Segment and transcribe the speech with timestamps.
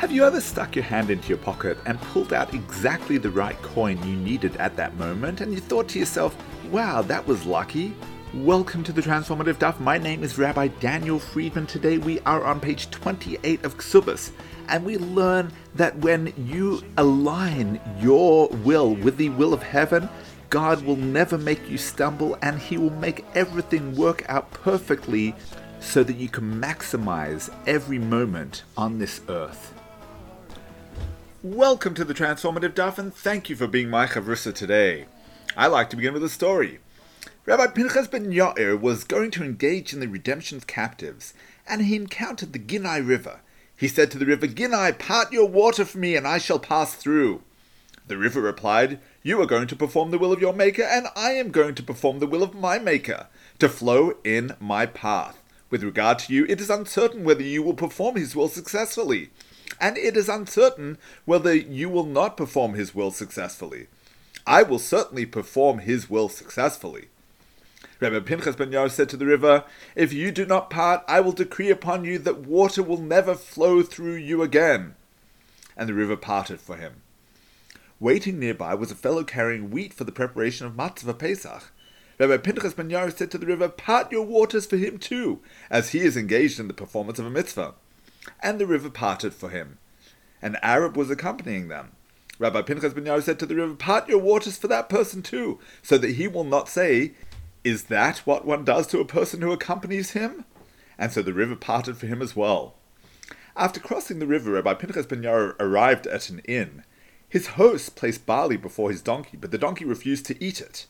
[0.00, 3.60] Have you ever stuck your hand into your pocket and pulled out exactly the right
[3.60, 6.34] coin you needed at that moment and you thought to yourself,
[6.70, 7.94] wow, that was lucky?
[8.32, 9.78] Welcome to the Transformative Daf.
[9.78, 11.66] My name is Rabbi Daniel Friedman.
[11.66, 14.30] Today we are on page 28 of Kesubos,
[14.68, 20.08] and we learn that when you align your will with the will of heaven,
[20.48, 25.34] God will never make you stumble and He will make everything work out perfectly
[25.78, 29.74] so that you can maximize every moment on this earth.
[31.42, 35.06] Welcome to the Transformative Daf, and thank you for being my chavrusa today.
[35.56, 36.80] I like to begin with a story.
[37.46, 41.32] Rabbi Pinchas ben Yair was going to engage in the redemption of captives,
[41.66, 43.40] and he encountered the Ginai River.
[43.74, 46.94] He said to the river, Ginai, part your water for me, and I shall pass
[46.94, 47.40] through.
[48.06, 51.30] The river replied, You are going to perform the will of your Maker, and I
[51.30, 53.28] am going to perform the will of my Maker,
[53.60, 55.38] to flow in my path.
[55.70, 59.30] With regard to you, it is uncertain whether you will perform his will successfully
[59.80, 63.86] and it is uncertain whether you will not perform his will successfully.
[64.46, 67.08] I will certainly perform his will successfully.
[67.98, 69.64] Rabbi Pinchas ben Yair said to the river,
[69.94, 73.82] If you do not part, I will decree upon you that water will never flow
[73.82, 74.94] through you again.
[75.76, 77.02] And the river parted for him.
[77.98, 81.70] Waiting nearby was a fellow carrying wheat for the preparation of matzah Pesach.
[82.18, 85.90] Rabbi Pinchas ben Yair said to the river, Part your waters for him too, as
[85.90, 87.74] he is engaged in the performance of a mitzvah
[88.40, 89.78] and the river parted for him.
[90.42, 91.92] An Arab was accompanying them.
[92.38, 95.58] Rabbi Pinchas ben Yair said to the river, Part your waters for that person too,
[95.82, 97.12] so that he will not say,
[97.64, 100.44] Is that what one does to a person who accompanies him?
[100.98, 102.76] And so the river parted for him as well.
[103.56, 106.84] After crossing the river, Rabbi Pinchas ben Yair arrived at an inn.
[107.28, 110.86] His host placed barley before his donkey, but the donkey refused to eat it.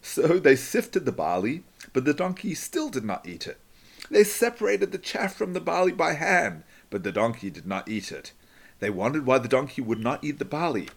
[0.00, 3.58] So they sifted the barley, but the donkey still did not eat it.
[4.10, 8.12] They separated the chaff from the barley by hand, but the donkey did not eat
[8.12, 8.30] it.
[8.78, 10.88] They wondered why the donkey would not eat the barley.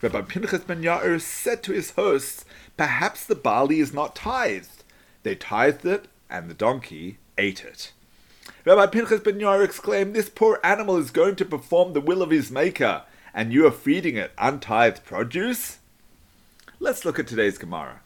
[0.00, 2.46] Rabbi Pinchas ben Yair said to his hosts,
[2.78, 4.84] Perhaps the barley is not tithed.
[5.22, 7.92] They tithed it, and the donkey ate it.
[8.64, 12.30] Rabbi Pinchas ben Yair exclaimed, This poor animal is going to perform the will of
[12.30, 13.02] his maker,
[13.34, 15.76] and you are feeding it untithed produce?
[16.80, 18.00] Let's look at today's Gemara.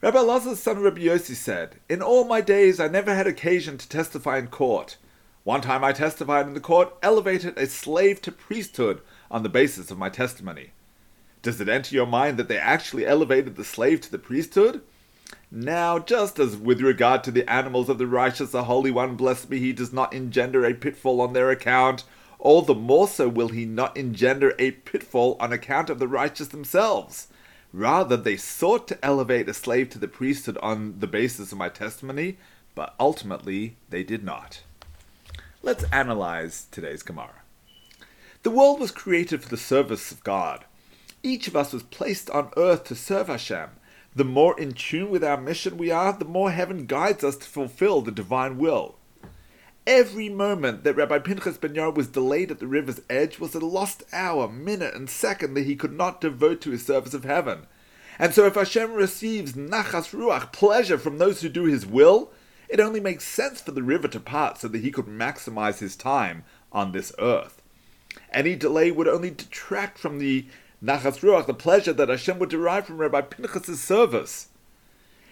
[0.00, 3.88] Rabbi Lazar's son Rabbi Yossi said, In all my days I never had occasion to
[3.88, 4.96] testify in court.
[5.42, 9.90] One time I testified in the court, elevated a slave to priesthood on the basis
[9.90, 10.72] of my testimony.
[11.40, 14.82] Does it enter your mind that they actually elevated the slave to the priesthood?
[15.50, 19.48] Now, just as with regard to the animals of the righteous, the Holy One, blessed
[19.48, 22.04] be He, does not engender a pitfall on their account,
[22.38, 26.48] all the more so will He not engender a pitfall on account of the righteous
[26.48, 27.28] themselves.
[27.72, 31.70] Rather, they sought to elevate a slave to the priesthood on the basis of my
[31.70, 32.36] testimony,
[32.74, 34.62] but ultimately they did not.
[35.62, 37.42] Let's analyze today's Gemara.
[38.44, 40.64] The world was created for the service of God.
[41.22, 43.68] Each of us was placed on earth to serve Hashem.
[44.16, 47.44] The more in tune with our mission we are, the more heaven guides us to
[47.44, 48.96] fulfill the divine will.
[49.86, 53.60] Every moment that Rabbi Pinchas ben Yair was delayed at the river's edge was a
[53.60, 57.66] lost hour, minute, and second that he could not devote to his service of heaven.
[58.18, 62.32] And so if Hashem receives nachas ruach, pleasure from those who do his will,
[62.70, 65.96] it only makes sense for the river to part so that he could maximize his
[65.96, 67.60] time on this earth.
[68.32, 70.46] Any delay would only detract from the
[70.82, 74.48] nachas ruach, the pleasure that Hashem would derive from Rabbi Pinchas' service.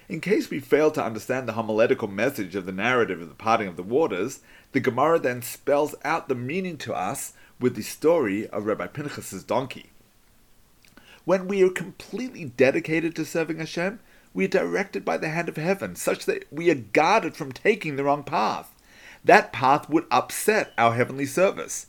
[0.08, 3.68] In case we fail to understand the homiletical message of the narrative of the parting
[3.68, 4.40] of the waters,
[4.72, 9.44] the Gemara then spells out the meaning to us with the story of Rabbi Pinchas'
[9.44, 9.90] donkey.
[11.24, 14.00] When we are completely dedicated to serving Hashem,
[14.34, 17.96] we are directed by the hand of heaven, such that we are guarded from taking
[17.96, 18.74] the wrong path.
[19.24, 21.86] That path would upset our heavenly service.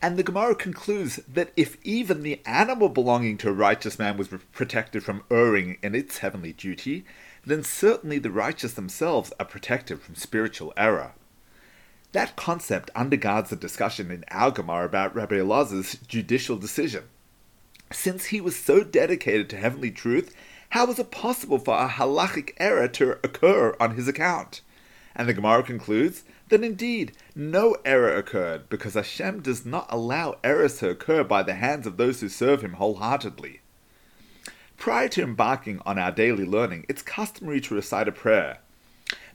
[0.00, 4.28] And the Gemara concludes that if even the animal belonging to a righteous man was
[4.52, 7.04] protected from erring in its heavenly duty,
[7.44, 11.14] then certainly the righteous themselves are protected from spiritual error.
[12.12, 17.04] That concept undergirds the discussion in our Gemara about Rabbi Elazar's judicial decision.
[17.92, 20.34] Since he was so dedicated to heavenly truth,
[20.70, 24.60] how was it possible for a halachic error to occur on his account?
[25.14, 30.78] And the Gemara concludes that indeed no error occurred because Hashem does not allow errors
[30.78, 33.60] to occur by the hands of those who serve Him wholeheartedly.
[34.76, 38.58] Prior to embarking on our daily learning, it's customary to recite a prayer.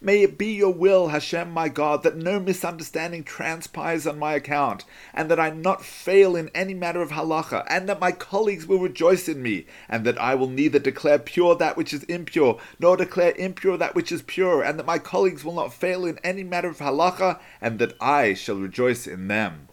[0.05, 4.83] May it be your will, Hashem, my God, that no misunderstanding transpires on my account,
[5.13, 8.79] and that I not fail in any matter of halacha, and that my colleagues will
[8.79, 12.97] rejoice in me, and that I will neither declare pure that which is impure, nor
[12.97, 16.43] declare impure that which is pure, and that my colleagues will not fail in any
[16.43, 19.69] matter of halacha, and that I shall rejoice in them.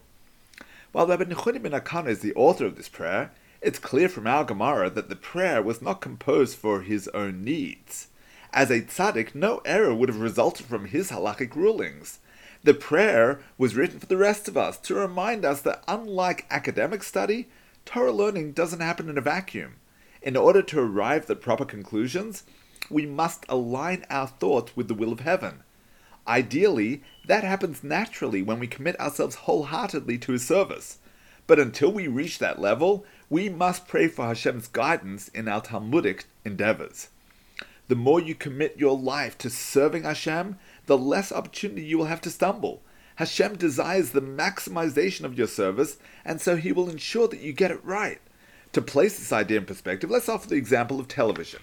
[0.93, 4.45] While Rabbi Nechunya ben Akana is the author of this prayer, it's clear from our
[4.45, 8.07] Gemara that the prayer was not composed for his own needs.
[8.53, 12.19] As a tzaddik, no error would have resulted from his halakhic rulings.
[12.65, 17.03] The prayer was written for the rest of us to remind us that unlike academic
[17.03, 17.49] study,
[17.85, 19.77] Torah learning doesn't happen in a vacuum.
[20.21, 22.43] In order to arrive at proper conclusions,
[22.91, 25.63] we must align our thoughts with the will of heaven.
[26.27, 30.99] Ideally, that happens naturally when we commit ourselves wholeheartedly to His service.
[31.47, 36.27] But until we reach that level, we must pray for Hashem's guidance in our Talmudic
[36.45, 37.09] endeavors.
[37.91, 42.21] The more you commit your life to serving Hashem, the less opportunity you will have
[42.21, 42.85] to stumble.
[43.17, 47.73] Hashem desires the maximization of your service, and so He will ensure that you get
[47.73, 48.21] it right.
[48.75, 51.63] To place this idea in perspective, let's offer the example of television.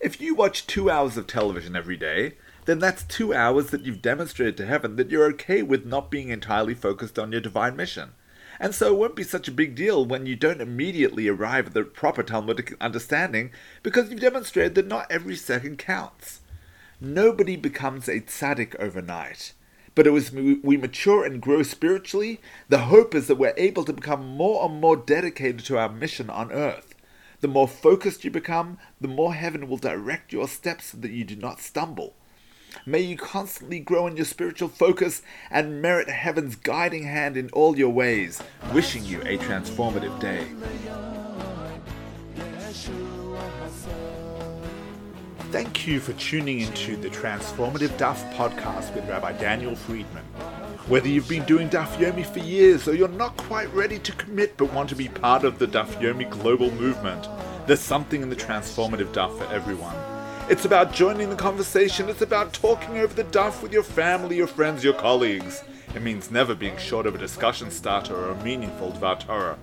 [0.00, 2.32] If you watch two hours of television every day,
[2.64, 6.30] then that's two hours that you've demonstrated to heaven that you're okay with not being
[6.30, 8.14] entirely focused on your divine mission.
[8.58, 11.74] And so it won't be such a big deal when you don't immediately arrive at
[11.74, 13.50] the proper Talmudic understanding
[13.82, 16.40] because you've demonstrated that not every second counts.
[17.00, 19.52] Nobody becomes a tzaddik overnight.
[19.94, 24.26] But as we mature and grow spiritually, the hope is that we're able to become
[24.26, 26.94] more and more dedicated to our mission on earth.
[27.40, 31.24] The more focused you become, the more heaven will direct your steps so that you
[31.24, 32.14] do not stumble.
[32.84, 37.78] May you constantly grow in your spiritual focus and merit heaven's guiding hand in all
[37.78, 38.42] your ways.
[38.72, 40.46] Wishing you a transformative day.
[45.52, 50.24] Thank you for tuning into the Transformative Daf podcast with Rabbi Daniel Friedman.
[50.88, 54.56] Whether you've been doing Daf Yomi for years or you're not quite ready to commit
[54.56, 57.28] but want to be part of the Daf Yomi global movement,
[57.66, 60.15] there's something in the Transformative Daf for everyone.
[60.48, 62.08] It's about joining the conversation.
[62.08, 65.64] It's about talking over the Daf with your family, your friends, your colleagues.
[65.92, 69.58] It means never being short of a discussion starter or a meaningful Dvar Torah.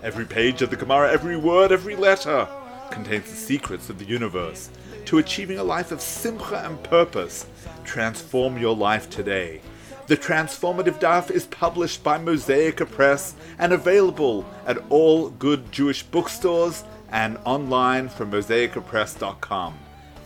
[0.00, 2.46] Every page of the Gemara, every word, every letter
[2.92, 4.70] contains the secrets of the universe.
[5.06, 7.46] To achieving a life of simcha and purpose,
[7.82, 9.60] transform your life today.
[10.06, 16.84] The Transformative Daf is published by Mosaica Press and available at all good Jewish bookstores
[17.10, 19.78] and online from mosaicapress.com.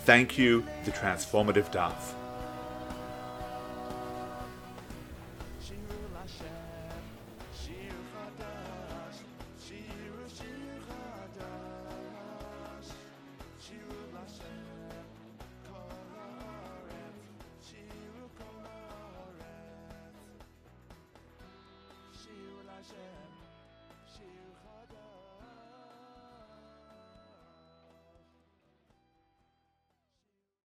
[0.06, 2.25] Thank you, the transformative Daf.